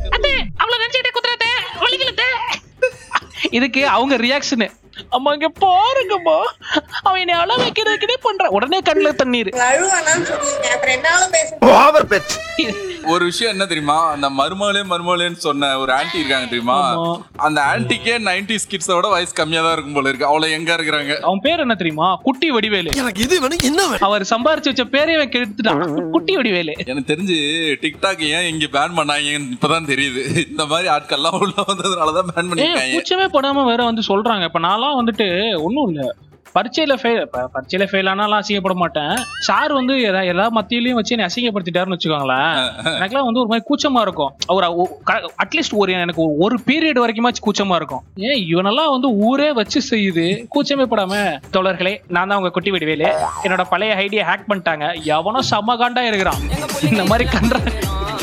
இதுக்கு 3.51 3.87
அவங்க 3.87 4.17
ரியாக்ஷனு 4.17 4.71
அம்மா 5.11 5.33
இங்க 5.33 5.53
பாருங்கம்மா. 5.61 6.41
அவன் 7.03 7.19
என்னை 7.19 7.35
அள 7.35 7.57
வைக்கிறதுக்குனே 7.57 8.15
பண்றான். 8.23 8.47
உடனே 8.47 8.81
கண்ணுல 8.81 9.15
தண்ணீர். 9.15 9.49
ஒரு 13.07 13.25
விஷயம் 13.25 13.53
என்ன 13.53 13.65
தெரியுமா? 13.67 14.11
அந்த 14.11 14.31
மருமகளே 14.31 14.81
மருமகளேன்னு 14.91 15.41
சொன்ன 15.45 15.79
ஒரு 15.79 15.93
ஆன்ட்டி 15.93 16.19
இருக்காங்க 16.21 16.45
தெரியுமா. 16.45 16.79
அந்த 17.37 17.61
ஆன்ட்டிக்கே 17.73 18.15
நைன்டி 18.29 18.57
கிட்ஸோட 18.73 19.09
வயசு 19.09 19.33
கம்மியா 19.35 19.63
தான் 19.63 19.73
இருக்கும் 19.73 19.93
போல 19.93 20.09
இருக்கு. 20.09 20.27
அவ்வளவு 20.27 20.53
எங்க 20.53 20.77
இருக்கிறாங்க. 20.77 21.19
அவன் 21.21 21.43
பேர் 21.43 21.59
என்ன 21.59 21.75
தெரியுமா? 21.75 22.21
குட்டி 22.23 22.51
வடிவேலு. 22.51 22.91
எனக்கு 22.95 23.23
இது 23.23 23.41
வேணும் 23.41 23.65
என்ன 23.65 23.89
அவர் 24.01 24.29
சம்பாரிச்சு 24.31 24.71
வச்ச 24.73 24.85
பேரே 24.85 25.15
அவன் 25.15 25.29
கெடுத்துட்டான். 25.29 26.11
குட்டி 26.11 26.37
வடிவேலு. 26.37 26.75
எனக்கு 26.87 27.15
தெரிஞ்சு 27.15 27.39
டிக்டாக் 27.85 28.25
ஏன் 28.31 28.49
இங்க 28.53 28.67
பேன் 28.79 28.99
பண்ணாங்கன்னு 28.99 29.55
இப்பதான் 29.59 29.91
தெரியுது. 29.93 30.49
இந்த 30.51 30.67
மாதிரி 30.67 30.89
ஆட்கள்லாம் 30.89 31.39
உள்ள 31.41 31.55
வந்ததுனாலதான் 31.73 32.33
பேன் 32.33 32.51
பண்ணிருக்காங்க. 32.51 32.97
கூச்சமே 32.97 33.29
படாம 33.37 33.65
வேற 33.65 33.85
வந்து 33.85 34.03
சொல்றாங்க. 34.09 34.43
இப்ப 34.43 34.61
நான்லாம் 34.61 34.99
வந்துட்டு 35.03 35.29
ஒண்ணும் 35.63 35.89
இல்ல. 35.93 36.15
பரீட்சையில 36.55 36.97
ஃபெயில் 37.03 37.27
பரீட்சையில 37.55 37.87
ஃபெயில் 37.87 38.09
ஆனாலும் 38.09 38.41
அசிங்கப்பட 38.41 38.75
மாட்டேன். 38.75 39.17
சார் 39.41 39.73
வந்து 39.73 40.03
எல்லா 40.03 40.21
எல்லா 40.21 40.51
மத்தியிலையும் 40.51 40.91
வச்சு 40.91 41.17
என்னை 41.17 41.27
அசிங்கப்படுத்திட்டாருன்னு 41.27 41.97
வச்சுக்கோங்களேன். 41.97 42.71
எனக்குலாம் 42.85 43.25
வந்து 43.25 43.41
ஒரு 43.41 43.49
மாதிரி 43.49 43.65
கூச்சமா 43.69 44.01
இருக்கும். 44.01 44.33
அவர் 44.47 44.89
அட்லீஸ்ட் 45.45 45.73
ஒரு 45.73 45.93
எனக்கு 45.93 46.51
ஒரு- 46.51 46.59
பீரியட் 46.67 46.99
வரைக்குமாச்சும் 46.99 47.49
கூச்சமா 47.51 47.75
இருக்கும். 47.75 48.03
ஏன் 48.17 48.55
இவனெல்லாம் 48.55 48.91
வந்து 48.91 49.11
ஊரே 49.11 49.53
வச்சு 49.53 49.97
செய்யுது? 49.97 50.47
கூச்சமே 50.55 50.87
படாம. 50.87 51.39
தோழர்களே 51.53 51.99
நான் 52.09 52.29
தான் 52.29 52.39
உங்க 52.39 52.51
குட்டி 52.51 52.71
வடிவேலு 52.71 53.19
என்னோட 53.43 53.65
பழைய 53.71 53.95
ஐடியா 53.95 54.35
ஹேக் 54.35 54.51
பண்ணிட்டாங்க. 54.51 55.03
எவனோ 55.03 55.39
செம்ம 55.51 55.71
காண்டா 55.71 56.01
இருக்கிறான். 56.01 56.41
இந்த 56.91 57.05
மாதிரி 57.05 57.31
கண்ட 57.31 57.57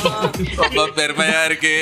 ரொம்ப 0.08 0.84
பெருமையா 0.98 1.40
இருக்கு. 1.46 1.74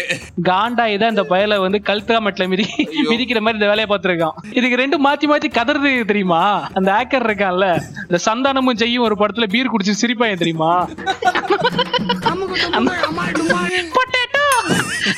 காண்டா 0.50 0.86
இதான் 0.94 1.14
இந்த 1.14 1.26
பயல 1.32 1.58
வந்து 1.66 1.80
கல்தாமட்ல 1.90 2.48
மிதி 2.52 2.66
மிதிக்கிற 3.12 3.40
மாதிரி 3.44 3.60
இந்த 3.60 3.70
வேலையை 3.72 3.88
பார்த்திருக்கான். 3.92 4.38
இதுக்கு 4.58 4.82
ரெண்டு 4.84 5.00
மாத்தி 5.08 5.28
மாத்தி 5.32 5.50
கதறது 5.60 5.92
தெரியுமா? 6.12 6.42
அந்த 6.80 6.90
ஆக்கர் 7.00 7.28
இருக்கான்ல 7.30 7.68
இந்த 8.08 8.20
சந்தானமும் 8.28 8.82
செய்யும் 8.84 9.06
ஒரு 9.08 9.18
படத்துல 9.22 9.48
பீர் 9.56 9.74
குடிச்சு 9.74 10.02
சிரிப்பாங்க 10.04 10.38
தெரியுமா! 10.44 10.74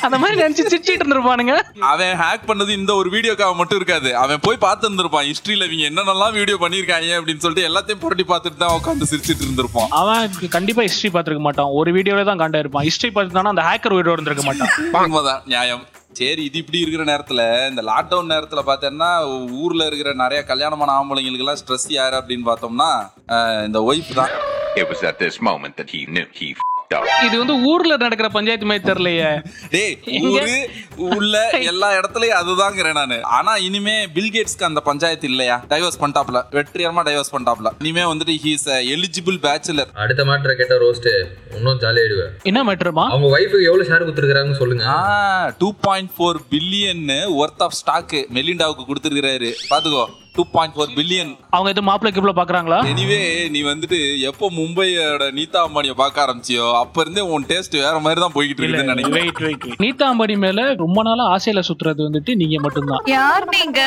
அந்த 0.06 0.16
மாதிரி 0.22 0.36
நினைச்சு 0.40 0.64
சிரிச்சிட்டு 0.70 1.02
இருந்திருப்பானுங்க. 1.02 1.54
அவன் 1.92 2.14
ஹேக் 2.22 2.46
பண்ணது 2.48 2.70
இந்த 2.80 2.94
ஒரு 3.00 3.08
வீடியோக்காக 3.14 3.54
மட்டும் 3.60 3.78
இருக்காது. 3.80 4.10
அவன் 4.22 4.42
போய் 4.46 4.62
பார்த்து 4.64 4.88
இருந்திருப்பான் 4.88 5.26
ஹிஸ்டரியில 5.30 5.68
இவங்க 5.68 5.86
என்னென்னலாம் 5.90 6.36
வீடியோ 6.38 6.58
பண்ணிருக்காங்க 6.64 7.10
அப்படின்னு 7.18 7.44
சொல்லிட்டு 7.44 7.68
எல்லாத்தையும் 7.70 8.02
புரட்டி 8.04 8.26
பார்த்துட்டு 8.32 8.62
தான் 8.64 8.76
உட்காந்து 8.78 9.10
சிரிச்சிட்டு 9.12 9.46
இருந்திருப்பான். 9.46 9.88
அவன் 10.00 10.50
கண்டிப்பா 10.56 10.82
ஹிஸ்டரி 10.82 11.12
பார்த்திருக்க 11.16 11.44
மாட்டான். 11.48 11.70
ஒரு 11.80 11.92
வீடியோல 11.98 12.24
தான் 12.30 12.42
காண்டா 12.42 12.62
இருப்பான். 12.64 12.86
ஹிஸ்டரி 12.88 13.12
பார்த்துட்டானா 13.18 13.54
அந்த 13.54 13.64
ஹேக்கர் 13.70 13.96
வீடியோ 13.98 14.16
இருந்திருக்க 14.18 14.44
மாட்டான். 14.48 14.74
உண்மைதான். 15.04 15.42
நியாயம். 15.54 15.84
சரி 16.18 16.44
இது 16.44 16.58
இப்படி 16.58 16.78
இருக்கிற 16.84 17.04
நேரத்துல 17.12 17.42
இந்த 17.70 17.82
லாக்டவுன் 17.88 18.32
நேரத்துல 18.34 18.60
பார்த்தேன்னா 18.70 19.10
ஊர்ல 19.62 19.86
இருக்கிற 19.86 20.12
நிறைய 20.12 20.44
கல்யாணமான 20.44 20.92
ஆம்பளைங்களுக்கு 21.00 21.44
எல்லாம் 21.46 21.60
ஸ்ட்ரெஸ் 21.62 21.88
யாரு 21.88 22.16
அப்படின்னு 22.16 22.48
பார்த்தோம்னா 22.50 22.90
இந்த 23.64 23.80
ஒய்ஃப் 23.90 24.14
தான். 24.14 24.32
It 24.76 24.88
was 24.88 25.02
at 25.10 25.18
this 25.18 25.38
moment 25.50 25.76
that 25.76 25.90
he 25.94 26.00
knew 26.14 26.26
he. 26.40 26.48
இது 27.26 27.38
வந்து 27.38 27.54
ஊர்ல 27.70 27.96
நடக்கிற 27.96 28.28
பஞ்சாயத்து 28.28 28.66
மாதிரி 28.66 28.84
தெரியலையே. 28.88 29.30
டேய்? 29.72 29.94
ஊரு 30.28 30.54
உள்ள 31.16 31.34
எல்லா 31.70 31.88
இடத்துலயும் 31.98 32.38
அதுதாங்கிறேன் 32.40 32.92
நானு. 32.92 33.22
ஆனா 33.36 33.56
இனிமே 33.56 33.96
பில்கேட்ஸ்க்கு 34.06 34.68
அந்த 34.68 34.80
பஞ்சாயத்து 34.80 35.26
இல்லையா? 35.28 35.56
டைவர்ஸ் 35.72 35.98
பண்ணிட்டாப்ல 36.02 36.40
வெற்றிகரமா 36.56 37.02
டைவர்ஸ் 37.08 37.32
பண்ணிட்டாப்ல 37.34 37.72
இனிமே 37.80 38.04
வந்துட்டு 38.12 38.36
ஹீஸ் 38.44 38.66
எலிஜிபிள் 38.94 39.38
பேச்சுலர் 39.46 39.90
அடுத்த 40.04 40.24
மாற்ற 40.24 40.54
கேட்ட 40.54 40.78
ரோஸ்ட் 40.84 41.10
இன்னும் 41.56 41.80
ஜாலியாயிடுவேன் 41.84 42.32
என்ன 42.42 42.62
மேட்டருமா 42.64 43.04
அவங்க 43.14 43.28
ஒய்ஃபுக்கு 43.38 43.68
எவ்வளவு 43.70 43.88
ஷேர் 43.90 44.06
கொடுத்துருக்காங்கன்னு 44.06 44.60
சொல்லுங்க. 44.62 44.86
Two 45.58 45.70
point 45.80 46.14
four 46.16 46.40
billion 46.54 47.04
worth 47.42 47.64
of 47.68 47.72
stock 47.72 48.16
மெலிண்டாவுக்கு 48.38 48.88
கொடுத்துருக்காரு 48.88 49.52
பாத்துக்கோ. 49.70 50.06
டூ 50.38 50.44
பாயிண்ட் 50.52 50.74
ஃபோர் 50.74 50.92
பில்லியன் 50.96 51.32
அவங்க 51.50 51.70
எதுவும் 51.70 51.88
மாப்பிள்ளை 51.88 52.12
கிப்ல 52.14 52.32
பாக்குறாங்களா? 52.38 52.78
எனிவே 52.90 53.20
நீ 53.50 53.60
வந்துட்டு 53.64 53.98
எப்போ 54.28 54.46
மும்பையோட 54.58 55.24
நீதா 55.32 55.60
அம்பானியை 55.66 55.96
பார்க்க 55.96 56.24
ஆரம்பிச்சியோ 56.24 56.66
அப்ப 56.80 57.00
இருந்தே 57.00 57.24
உன் 57.32 57.48
டேஸ்ட் 57.48 57.76
வேற 57.80 57.96
மாதிரி 58.00 58.20
தான் 58.20 58.36
போய்கிட்டு 58.36 58.62
இருக்குதுன்னு 58.62 58.94
நினைக்கிறேன். 58.94 59.78
நீதா 59.78 60.06
அம்பானி 60.12 60.36
மேல 60.44 60.60
ரொம்ப 60.76 61.02
நாளா 61.02 61.26
ஆசையில 61.34 61.62
சுத்துறது 61.68 62.08
வந்துட்டு 62.08 62.34
நீங்க 62.36 62.58
மட்டும்தான். 62.60 63.04
யார் 63.16 63.46
நீங்க? 63.56 63.80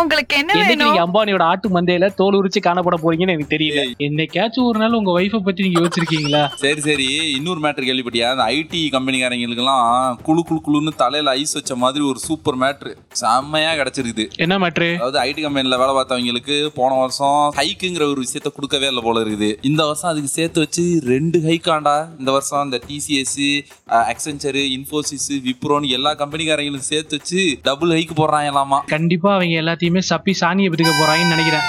உங்களுக்கு 0.00 0.34
என்ன 0.40 0.52
வேணும்? 0.58 0.80
நீங்க 0.82 1.00
அம்பானியோட 1.04 1.42
ஆட்டு 1.50 1.68
மந்தையில 1.74 2.06
தோல் 2.18 2.36
உரிச்சு 2.38 2.60
காணப்பட 2.66 2.96
போறீங்கன்னு 3.02 3.34
எனக்கு 3.34 3.52
தெரியல. 3.54 3.82
என்னைக்காச்சும் 4.06 4.66
ஒரு 4.70 4.78
நாள் 4.82 4.96
உங்க 4.98 5.10
ஒய்ஃபை 5.18 5.40
பத்தி 5.46 5.64
நீங்க 5.66 5.80
யோசிச்சிருக்கீங்களா? 5.80 6.42
சரி 6.62 6.80
சரி. 6.86 7.06
இன்னொரு 7.36 7.60
மேட்ரு 7.64 7.86
கேள்விப்பட்டியா? 7.88 8.28
அந்த 8.34 8.44
ஐடி 8.56 8.80
கம்பெனிக்காரங்களுக்குலாம் 8.96 10.18
குழு 10.26 10.42
குழு 10.48 10.60
குழுன்னு 10.66 10.92
தலையில 11.02 11.34
ஐஸ் 11.40 11.54
வச்ச 11.58 11.76
மாதிரி 11.84 12.04
ஒரு 12.10 12.20
சூப்பர் 12.26 12.58
மேட்ரு 12.62 12.92
செம்மையா 13.22 13.72
கிடைச்சிருக்குது. 13.80 14.26
என்ன 14.46 14.58
மேட்ரு 14.64 14.90
அதாவது 14.98 15.20
ஐடி 15.26 15.42
கம்பெனில 15.46 15.78
வேலை 15.82 15.94
பார்த்தவங்களுக்கு 15.98 16.58
போன 16.78 17.00
வருஷம் 17.02 17.40
ஹைக்குங்கிற 17.60 18.06
ஒரு 18.12 18.20
விஷயத்த 18.26 18.52
கொடுக்கவே 18.58 18.88
இல்லை 18.92 19.04
போல 19.08 19.24
இருக்குது. 19.24 19.50
இந்த 19.70 19.82
வருஷம் 19.90 20.10
அதுக்கு 20.12 20.32
சேர்த்து 20.36 20.64
வச்சு 20.64 20.86
ரெண்டு 21.12 21.40
ஹைக்காண்டா 21.48 21.96
இந்த 22.20 22.30
வருஷம் 22.38 22.64
இந்த 22.68 22.80
டிசிஎஸ் 22.88 23.36
அக்சென்ச்சரு 24.12 24.64
இன்ஃபோசிஸ் 24.76 25.28
விப்ரோன்னு 25.48 25.94
எல்லா 25.98 26.14
கம்பெனிக்காரங்களும் 26.22 26.88
சேர்த்து 26.92 27.18
வச்சு 27.18 27.42
டபுள் 27.68 27.94
ஹைக்கு 27.98 28.16
போடுறாங்களாமா. 28.22 28.80
கண்டிப்பா 28.96 29.30
அவங்க 29.34 29.54
எல்லாத்தையுமே 29.62 29.77
எல்லாத்தையுமே 29.78 30.02
சப்பி 30.08 30.32
சாணியை 30.40 30.70
பிடிக்க 30.70 30.92
போறாங்கன்னு 30.92 31.34
நினைக்கிறேன். 31.34 31.66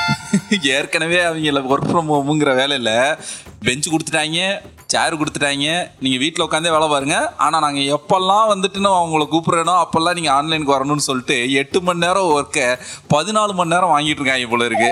ஏற்கனவே 0.62 1.18
அவங்கள 1.24 1.62
ஒர்க் 1.74 1.90
ஃப்ரம் 1.90 2.12
ஹோமுங்கிற 2.14 2.52
வேலையில 2.62 3.20
பெஞ்ச் 3.60 3.90
கொடுத்துட்டாங்க. 3.90 4.62
சேர் 4.94 5.18
கொடுத்துட்டாங்க. 5.18 5.72
நீங்க 6.04 6.18
வீட்டில் 6.22 6.44
உட்காந்தே 6.46 6.70
வேலை 6.76 6.86
பாருங்க. 6.92 7.18
ஆனா 7.46 7.58
நாங்க 7.66 7.82
எப்பெல்லாம் 7.96 8.48
வந்துட்டு 8.52 8.80
நான் 8.86 9.02
உங்களை 9.06 9.26
கூப்பிடுறேனோ 9.34 9.74
அப்பெல்லாம் 9.84 10.16
நீங்க 10.18 10.32
ஆன்லைனுக்கு 10.36 10.74
வரணும்னு 10.76 11.06
சொல்லிட்டு 11.08 11.38
எட்டு 11.62 11.80
மணி 11.88 12.04
நேரம் 12.06 12.30
ஒர்க்கை 12.36 12.66
பதினாலு 13.14 13.54
மணி 13.60 13.74
நேரம் 13.74 13.92
வாங்கிட்டு 13.94 14.22
இருக்காங்க 14.22 14.48
போல 14.54 14.68
இருக்கு. 14.70 14.90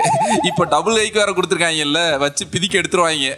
இப்போ 0.50 0.64
டபுள் 0.74 0.98
ஹைக்கு 1.00 1.20
வேற 1.22 1.32
கொடுத்துருக்காங்கல்ல 1.38 2.02
வச்சு 2.24 2.44
பிதிக்க 2.52 2.80
எடுத்துருவாங்க. 2.80 3.32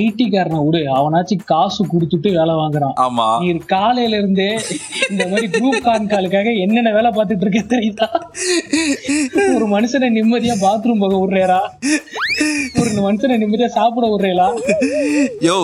ஐடி 0.00 0.26
காரனை 0.34 0.60
விடு. 0.66 0.82
அவனாச்சும் 0.98 1.46
காசு 1.52 1.80
கொடுத்துட்டு 1.94 2.30
வேலை 2.38 2.56
வாங்குறான். 2.60 2.94
ஆமா. 3.06 3.28
நீ 3.44 3.48
காலையில 3.74 4.20
இருந்தே 4.22 4.50
இந்த 5.10 5.24
மாதிரி 5.32 5.48
குரூப் 5.56 5.80
கான் 5.88 6.12
காலுக்காக 6.12 6.52
என்னென்ன 6.66 6.92
வேலை 6.98 7.12
பார்த்துட்டு 7.18 7.46
இருக்க 7.46 7.62
தெரியுதா? 7.74 8.10
ஒரு 9.56 9.68
மனுஷனை 9.74 10.10
நிம்மதியா 10.18 10.58
பாத்ரூம் 10.66 11.02
போக 11.06 11.16
விடுறேரா 11.24 11.60
ஒரு 12.82 12.90
மனுஷனை 13.08 13.36
நிம்மதியா 13.42 13.70
சாப்பிட 13.80 14.06
விடுறேலா 14.12 14.48
யோ 15.48 15.58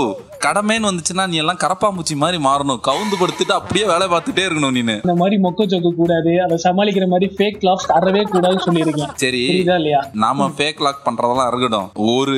கடமைன்னு 0.44 0.88
வந்துச்சுன்னா 0.88 1.24
நீ 1.30 1.36
எல்லாம் 1.36 1.58
கரப்பாம்பூச்சி 1.62 2.14
மாதிரி 2.20 2.38
மாறணும். 2.44 2.78
கவுந்து 2.88 3.16
படுத்துட்டு 3.20 3.54
அப்படியே 3.56 3.84
வேலை 3.90 4.06
பார்த்துட்டே 4.12 4.42
இருக்கணும் 4.46 4.74
நீனு. 4.76 4.94
இந்த 5.04 5.14
மாதிரி 5.20 5.36
மொக்க 5.42 5.66
சொக்க 5.72 5.90
கூடாது 5.94 6.32
அதை 6.44 6.56
சமாளிக்கிற 6.64 7.06
மாதிரி 7.12 7.26
ஃபேக் 7.38 7.58
லாப்ஸ் 7.66 7.88
தரவே 7.92 8.22
கூடாதுன்னு 8.32 8.64
சொல்லியிருக்கேன். 8.66 9.12
சரி 9.22 9.42
இல்லையா? 9.46 10.00
நாம 10.24 10.46
ஃபேக் 10.58 10.80
லாக் 10.86 11.02
பண்றதெல்லாம் 11.08 11.48
இருக்கட்டும் 11.50 11.88
ஒரு 12.14 12.36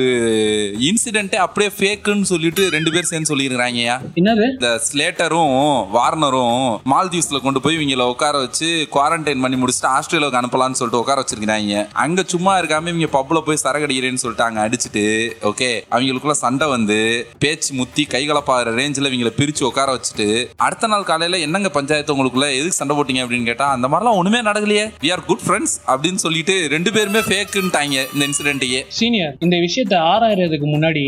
இன்சிடென்ட்டே 0.89 1.39
அப்படியே 1.45 1.71
ஃபேக்குன்னு 1.77 2.27
சொல்லிட்டு 2.31 2.65
ரெண்டு 2.75 2.91
பேர் 2.91 3.09
சேர்ந்து 3.11 3.31
சொல்லியிருக்கிறாங்கயா 3.31 3.95
என்னது? 4.21 4.47
இந்த 4.57 4.71
ஸ்லேட்டரும் 4.87 5.55
வார்னரும் 5.95 6.67
மால்தீவ்ஸ்ல 6.93 7.41
கொண்டு 7.47 7.61
போய் 7.61 7.77
இவங்கள 7.77 8.09
உட்கார 8.15 8.37
வச்சு 8.45 8.69
குவாரண்டைன் 8.97 9.43
பண்ணி 9.45 9.59
முடிச்சுட்டு 9.61 9.91
ஆஸ்திரேலியாவுக்கு 9.95 10.41
அனுப்பலாம்னு 10.41 10.79
சொல்லிட்டு 10.81 11.01
உட்கார 11.03 11.23
வச்சிருக்கிறாங்க. 11.23 11.87
அங்க 12.05 12.23
சும்மா 12.35 12.59
இருக்காம 12.59 12.93
இவங்க 12.93 13.11
பப்ல 13.17 13.45
போய் 13.47 13.63
சரக்கு 13.65 13.87
அடிக்கிறேன்னு 13.87 14.23
சொல்லிட்டாங்க. 14.25 14.59
அடிச்சுட்டு 14.67 15.05
ஓகே 15.51 15.71
அவங்களுக்குள்ள 15.95 16.37
சண்டை 16.45 16.67
வந்து 16.75 16.99
பேச்சு 17.39 17.71
முத்தி 17.73 17.92
கைகலப்பாகிற 18.13 18.71
ரேஞ்சில் 18.79 19.07
இவங்கள 19.09 19.31
பிரிச்சு 19.39 19.63
உட்கார 19.69 19.89
வச்சுட்டு 19.95 20.27
அடுத்த 20.65 20.87
நாள் 20.87 21.07
காலையில 21.09 21.39
என்னங்க 21.45 21.69
பஞ்சாயத்து 21.69 22.13
உங்களுக்குள்ள 22.15 22.47
எதுக்கு 22.59 22.79
சண்டை 22.79 22.95
போட்டீங்க 22.97 23.23
அப்படின்னு 23.23 23.49
கேட்டா 23.49 23.67
அந்த 23.75 23.87
மாதிரிலாம் 23.87 24.19
ஒண்ணுமே 24.19 24.41
நடக்கலையே. 24.49 24.85
வி 25.03 25.11
ஆர் 25.15 25.25
குட் 25.29 25.43
ஃப்ரெண்ட்ஸ் 25.45 25.75
அப்படின்னு 25.91 26.21
சொல்லிட்டு 26.25 26.55
ரெண்டு 26.75 26.91
பேருமே 26.95 27.21
ஃபேக்குன்ட்டாங்க 27.29 27.97
இந்த 28.13 28.23
இன்சிடென்ட்டையே 28.29 28.81
சீனியர் 28.99 29.35
இந்த 29.39 29.57
விஷயத்த 29.65 29.95
ஆராயறதுக்கு 30.13 30.69
முன்னாடி. 30.75 31.03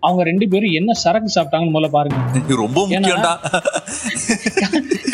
அவங்க 0.00 0.22
ரெண்டு 0.30 0.48
பேரும் 0.54 0.76
என்ன 0.80 0.96
சரக்கு 1.04 1.34
சாப்பிட்டாங்கன்னு 1.36 1.76
முதல்ல 1.76 1.90
பாருங்க. 1.96 2.18
ரொம்ப 2.64 2.86
முக்கியம்டா. 2.90 3.34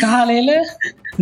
காலையில 0.05 0.51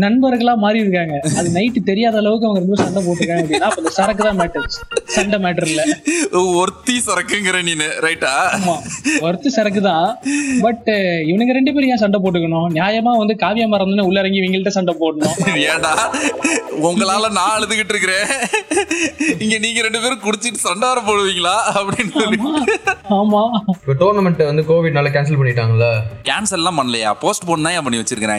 நண்பர்களா 0.04 0.54
மாறி 0.62 0.80
இருக்காங்க 0.84 1.16
அது 1.40 1.50
நைட்டு 1.58 1.80
தெரியாத 1.90 2.18
அளவுக்கு 2.22 2.48
அவங்க 2.48 2.62
ரெண்டு 2.64 2.80
சண்டை 2.84 3.02
போட்டுருக்காங்க 3.08 3.44
அப்படின்னா 3.44 3.92
சரக்கு 3.98 4.24
தான் 4.28 4.40
மேட்டர் 4.40 4.66
சண்டை 5.16 5.38
மேட்டர் 5.40 5.68
இல்ல. 5.70 5.82
ஒருத்தி 6.56 6.96
சரக்குங்கிற 7.06 7.58
நீனு 7.64 7.88
ரைட்டா 8.06 8.32
ஆமா. 8.56 8.76
ஒருத்து 9.26 9.50
சரக்கு 9.56 9.82
தான் 9.84 10.08
பட் 10.64 10.90
இவனுங்க 11.30 11.54
ரெண்டு 11.58 11.74
பேரும் 11.74 11.92
ஏன் 11.94 12.02
சண்டை 12.04 12.20
போட்டுக்கணும்? 12.22 12.68
நியாயமா 12.78 13.14
வந்து 13.20 13.36
காவியா 13.44 13.68
மரம் 13.68 13.82
உள்ள 14.04 14.24
இறங்கி 14.24 14.42
இவங்கள்ட்ட 14.42 14.74
சண்டை 14.78 14.96
போடணும். 14.96 15.36
ஏன்டா? 15.68 15.94
உங்களால 16.84 17.26
நான் 17.32 17.54
அழுதுகிட்டு 17.56 17.94
இருக்கிறேன். 17.94 18.30
இங்க 19.44 19.56
நீங்க 19.66 19.80
ரெண்டு 19.86 20.02
பேரும் 20.04 20.24
குடிச்சிட்டு 20.24 20.62
சண்டை 20.64 20.88
வர 20.92 21.00
போடுவீங்களா? 21.04 21.56
அப்படின்னு 21.74 22.14
சொல்லி. 22.18 22.40
ஆமா. 23.18 23.42
இப்போ 23.76 23.94
டோர்னமெண்ட் 24.02 24.44
வந்து 24.46 24.66
கோவிட்னால 24.70 25.12
கேன்சல் 25.16 25.40
பண்ணிட்டாங்கல்ல? 25.40 25.88
கேன்சல் 26.30 26.62
எல்லாம் 26.62 26.80
பண்ணலையா? 26.80 27.12
போஸ்ட் 27.24 27.48
போன் 27.48 27.66
தான் 27.68 27.86
பண்ணி 27.86 28.02
வச்சிருக்காங்க 28.02 28.32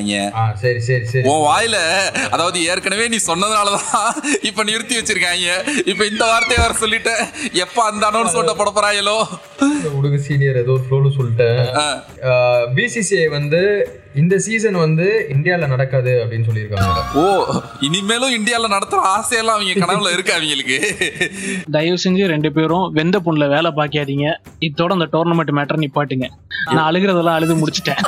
சரி 0.62 0.80
சரி 0.86 1.06
சரி. 1.06 1.24
உன் 1.30 1.42
வாயில 1.46 1.76
அதாவது 2.34 2.58
ஏற்கனவே 2.70 3.06
நீ 3.08 3.18
சொன்னதுனாலதான் 3.26 4.10
இப்ப 4.48 4.64
நிறுத்தி 4.64 4.94
வச்சிருக்காங்க. 4.98 5.48
இப்ப 5.92 6.02
இந்த 6.06 6.24
வார்த்தையை 6.26 6.60
வர 6.64 6.74
சொல்லிட்ட 6.80 7.10
எப்ப 7.54 7.78
அந்த 7.84 8.04
அனௌன்ஸ் 8.10 8.36
ஓட்ட 8.36 8.54
போட 8.54 8.70
போறாங்களோ 8.70 9.16
உடுகு 9.98 10.18
சீனியர் 10.18 10.56
ஏதோ 10.56 10.72
ஒரு 10.72 10.84
ஃப்ளோல 10.86 11.10
சொல்லிட்டேன். 11.18 11.60
பிசிசிஐ 12.76 13.26
வந்து 13.28 13.60
இந்த 14.20 14.34
சீசன் 14.44 14.76
வந்து 14.82 15.06
இந்தியால 15.34 15.68
நடக்காது 15.72 16.12
அப்படின்னு 16.22 16.46
சொல்லியிருக்காங்க 16.48 17.20
ஓ 17.20 17.24
இனிமேலும் 17.86 18.34
இந்தியால 18.36 18.68
நடத்துற 18.74 19.00
ஆசையெல்லாம் 19.14 19.56
அவங்க 19.56 19.80
கனவுல 19.82 20.12
இருக்கு 20.16 20.32
அவங்களுக்கு? 20.36 20.76
தயவு 21.76 21.98
செஞ்சு 22.04 22.24
ரெண்டு 22.32 22.50
பேரும் 22.56 22.86
வெந்த 22.98 23.18
புண்ணுல 23.26 23.46
வேலை 23.54 23.70
பார்க்காதீங்க 23.78 24.26
இதோட 24.68 24.90
அந்த 24.98 25.08
டோர்னமெண்ட் 25.14 25.52
மேட்டர் 25.58 25.82
நிப்பாட்டுங்க. 25.84 26.28
நான் 26.74 26.86
அழுகிறதெல்லாம் 26.90 27.38
அழுது 27.38 27.54
முடிச்சிட்டேன். 27.62 28.02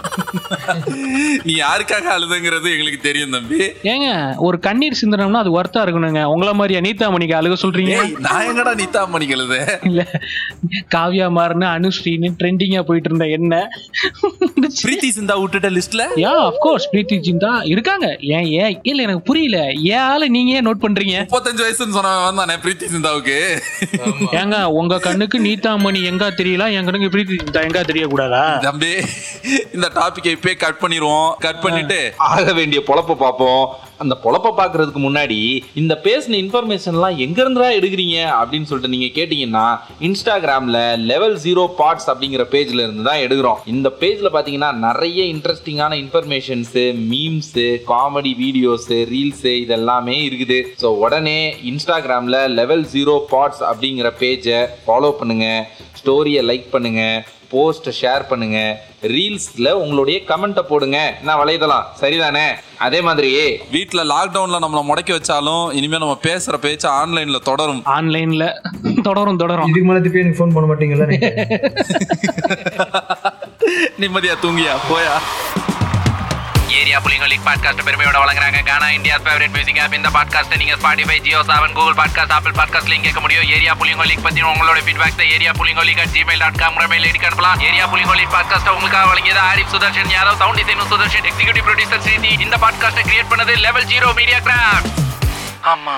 நீ 1.48 1.54
யாருக்காக 1.64 2.06
அழுதுங்கிறது 2.16 2.68
எங்களுக்கு 2.74 3.00
தெரியும் 3.08 3.34
தம்பி. 3.36 3.58
ஏங்க 3.92 4.08
ஒரு 4.46 4.56
கண்ணீர் 4.66 5.00
சிந்தனம்னா 5.02 5.42
அது 5.44 5.56
ஒர்த்தா 5.58 5.82
இருக்கணுங்க. 5.86 6.22
உங்கள 6.34 6.52
மாதிரி 6.60 6.76
அனிதா 6.80 7.08
மணிக்கு 7.16 7.36
அழுக 7.40 7.56
சொல்றீங்க? 7.64 7.96
நான் 8.28 8.46
எங்கடா 8.50 8.74
நித்தா 8.82 9.02
மணிக்கிறது 9.16 9.58
இல்ல. 9.90 10.02
காவியா 10.96 11.28
மாறுன்னு 11.38 11.68
அனுஸ்ரீன்னு 11.76 12.30
ட்ரெண்டிங்கா 12.40 12.82
போயிட்டு 12.90 13.10
இருந்த 13.12 13.28
என்ன? 13.38 13.54
பிரீத்தி 14.84 15.10
சிந்தா 15.18 15.36
விட்டுட்ட 15.42 15.68
லிஸ்ட்ல 15.98 16.22
யா 16.24 16.32
அப்கோர்ஸ் 16.48 16.86
பிரீத்தி 16.92 17.16
ஜிந்தா 17.26 17.50
இருக்காங்க. 17.72 18.06
ஏன் 18.36 18.48
ஏன்? 18.62 18.74
இல்ல 18.90 19.00
எனக்கு 19.06 19.22
புரியல. 19.28 19.58
ஏன் 19.92 20.04
ஆளு 20.10 20.26
நீங்க 20.36 20.52
ஏன் 20.58 20.66
நோட் 20.68 20.82
பண்றீங்க? 20.84 21.16
முப்பத்தஞ்சு 21.26 21.64
வயசுன்னு 21.66 21.96
சொன்னவன் 21.98 22.40
தானே 22.42 22.56
பிரீத்தி 22.64 22.86
சிந்தாவுக்கு 22.94 23.38
ஏங்க 24.40 24.58
உங்க 24.80 25.00
கண்ணுக்கு 25.06 25.40
நீதாமணி 25.46 26.02
எங்க 26.10 26.30
தெரியல? 26.40 26.66
என் 26.76 26.86
கண்ணுக்கு 26.88 27.12
பிரீத்தி 27.16 27.40
ஜிந்தா 27.42 27.64
எங்க 27.68 27.82
தெரியக்கூடாதா? 27.90 28.44
தம்பி 28.68 28.92
இந்த 29.76 29.88
டாபிக்கை 29.98 30.32
இப்பயே 30.36 30.56
கட் 30.64 30.82
பண்ணிடுவோம் 30.84 31.28
கட் 31.48 31.64
பண்ணிட்டு 31.66 32.00
ஆக 32.30 32.46
வேண்டிய 32.60 32.82
பொழப்ப 32.88 33.18
பார்ப்போம். 33.24 33.64
அந்த 34.02 34.14
பொழப்ப 34.24 34.48
பார்க்கறதுக்கு 34.58 35.00
முன்னாடி 35.04 35.38
இந்த 35.80 35.94
பேசின 36.06 36.36
இன்ஃபர்மேஷன்லாம் 36.42 37.20
எங்க 37.24 37.38
இருந்துடா 37.44 37.68
எடுக்கிறீங்க? 37.78 38.16
அப்படின்னு 38.40 38.68
சொல்லிட்டு 38.70 38.92
நீங்க 38.94 39.08
கேட்டீங்கன்னா 39.18 39.66
இன்ஸ்டாகிராம்ல 40.08 40.80
லெவல் 41.10 41.36
ஜீரோ 41.44 41.62
பார்ட்ஸ் 41.78 42.08
அப்படிங்கிற 42.12 42.44
பேஜ்ல 42.54 42.84
இருந்து 42.86 43.06
தான் 43.08 43.22
எடுக்கிறோம். 43.26 43.60
இந்த 43.74 43.88
பேஜ்ல 44.00 44.30
பாத்தீங்கன்னா 44.36 44.70
நிறைய 44.86 45.20
இன்ட்ரெஸ்டிங்கான 45.86 46.02
informations 46.04 46.74
memes 47.12 47.52
comedy 47.92 48.32
videos 48.42 48.88
reels 49.12 49.46
இதெல்லாமே 49.62 50.16
இருக்குது. 50.28 50.58
ஸோ 50.82 50.88
உடனே 51.04 51.38
இன்ஸ்டாகிராம்ல 51.70 52.38
லெவல் 52.60 52.84
ஜீரோ 52.94 53.14
பார்ட்ஸ் 53.32 53.62
அப்படிங்கிற 53.70 54.10
பேஜை 54.22 54.60
ஃபாலோ 54.86 55.12
பண்ணுங்க. 55.20 55.48
ஸ்டோரியை 56.00 56.42
லைக் 56.50 56.68
பண்ணுங்க. 56.74 57.02
போஸ்ட் 57.50 57.88
ஷேர் 57.98 58.22
பண்ணுங்க. 58.28 58.58
ரீல்ஸ்ல 59.14 59.68
உங்களுடைய 59.80 60.18
கமெண்ட்டை 60.30 60.62
போடுங்க. 60.70 60.98
நான் 61.22 61.40
வலைதளம் 61.42 61.84
சரிதானே? 62.00 62.46
அதே 62.86 63.00
மாதிரி 63.00 63.30
வீட்ல 63.74 64.00
லாக்டவுன்ல 64.12 64.58
நம்மள 64.64 64.82
முடக்கி 64.88 65.12
வச்சாலும் 65.16 65.72
இனிமே 65.72 65.98
நம்ம 65.98 66.18
பேசுற 66.28 66.56
பேச்சு 66.56 66.88
ஆன்லைன்ல 66.88 67.38
தொடரும். 67.50 67.82
ஆன்லைன்ல 67.96 68.46
தொடரும் 69.02 69.36
தொடரும். 69.36 69.68
இதுக்கு 69.72 69.88
மேலே 69.88 70.00
திருப்பி 70.00 70.24
எனக்கு 70.24 70.40
ஃபோன் 70.40 70.56
பண்ண 70.56 70.72
மாட்டீங்களா 70.72 71.08
நீங்க? 71.12 71.30
நிம்மதியா 74.00 74.34
தூங்கியா? 74.42 74.74
போயா? 74.90 75.14
ஏரியா 76.80 77.00
புலிங்க 77.00 77.26
லீக் 77.26 77.44
பாட்காஸ்ட் 77.46 77.82
பெருமையோட 77.86 78.16
வழங்குறாங்க. 78.22 78.62
Gaana 78.68 78.90
India 78.90 79.16
favourite 79.16 79.48
music 79.48 79.78
app 79.78 79.94
இந்த 79.94 80.08
பாட்காஸ்ட் 80.16 80.56
நீங்க 80.56 80.74
Spotify 80.74 81.18
Jio 81.20 81.40
Saavn 81.50 81.72
Google 81.72 81.94
podcast 81.94 82.32
Apple 82.32 82.52
podcast 82.52 82.90
link 82.92 83.06
கேட்க 83.08 83.20
முடியும். 83.20 83.48
ஏரியா 83.56 83.74
புலிங்க 83.74 84.06
லீக் 84.10 84.22
பத்தி 84.22 84.42
உங்களோட 84.42 84.78
feedback 84.86 85.32
area 85.36 85.50
புலிங்க 85.50 85.84
league 85.88 85.98
at 85.98 86.14
Gmail 86.16 86.38
dot 86.38 86.58
com 86.62 86.88
mail 86.88 87.06
ID 87.10 87.20
அனுப்பலாம். 87.30 87.60
ஏரியா 87.68 87.86
புலிங்க 87.92 88.16
லீக் 88.20 88.34
பாட்காஸ்ட் 88.36 88.72
உங்களுக்காக 88.76 89.06
வழங்கியது 89.12 89.42
Arif 89.50 89.72
Sudarshan 89.74 90.12
Yadav 90.16 90.40
sound 90.42 90.60
design 90.60 90.90
Sudarshan 90.94 91.28
executive 91.32 91.66
producer 91.68 92.04
Sridhi. 92.06 92.40
இந்த 92.40 92.56
பாட்காஸ்ட்டை 92.56 93.04
கிரியேட் 93.10 93.30
பண்ணது 93.30 93.54
லெவல் 93.66 93.84
ஜீரோ 93.84 94.14
மீடியா 94.14 94.38
கிராஃப்ட் 94.38 94.92
ஆமா. 95.74 95.96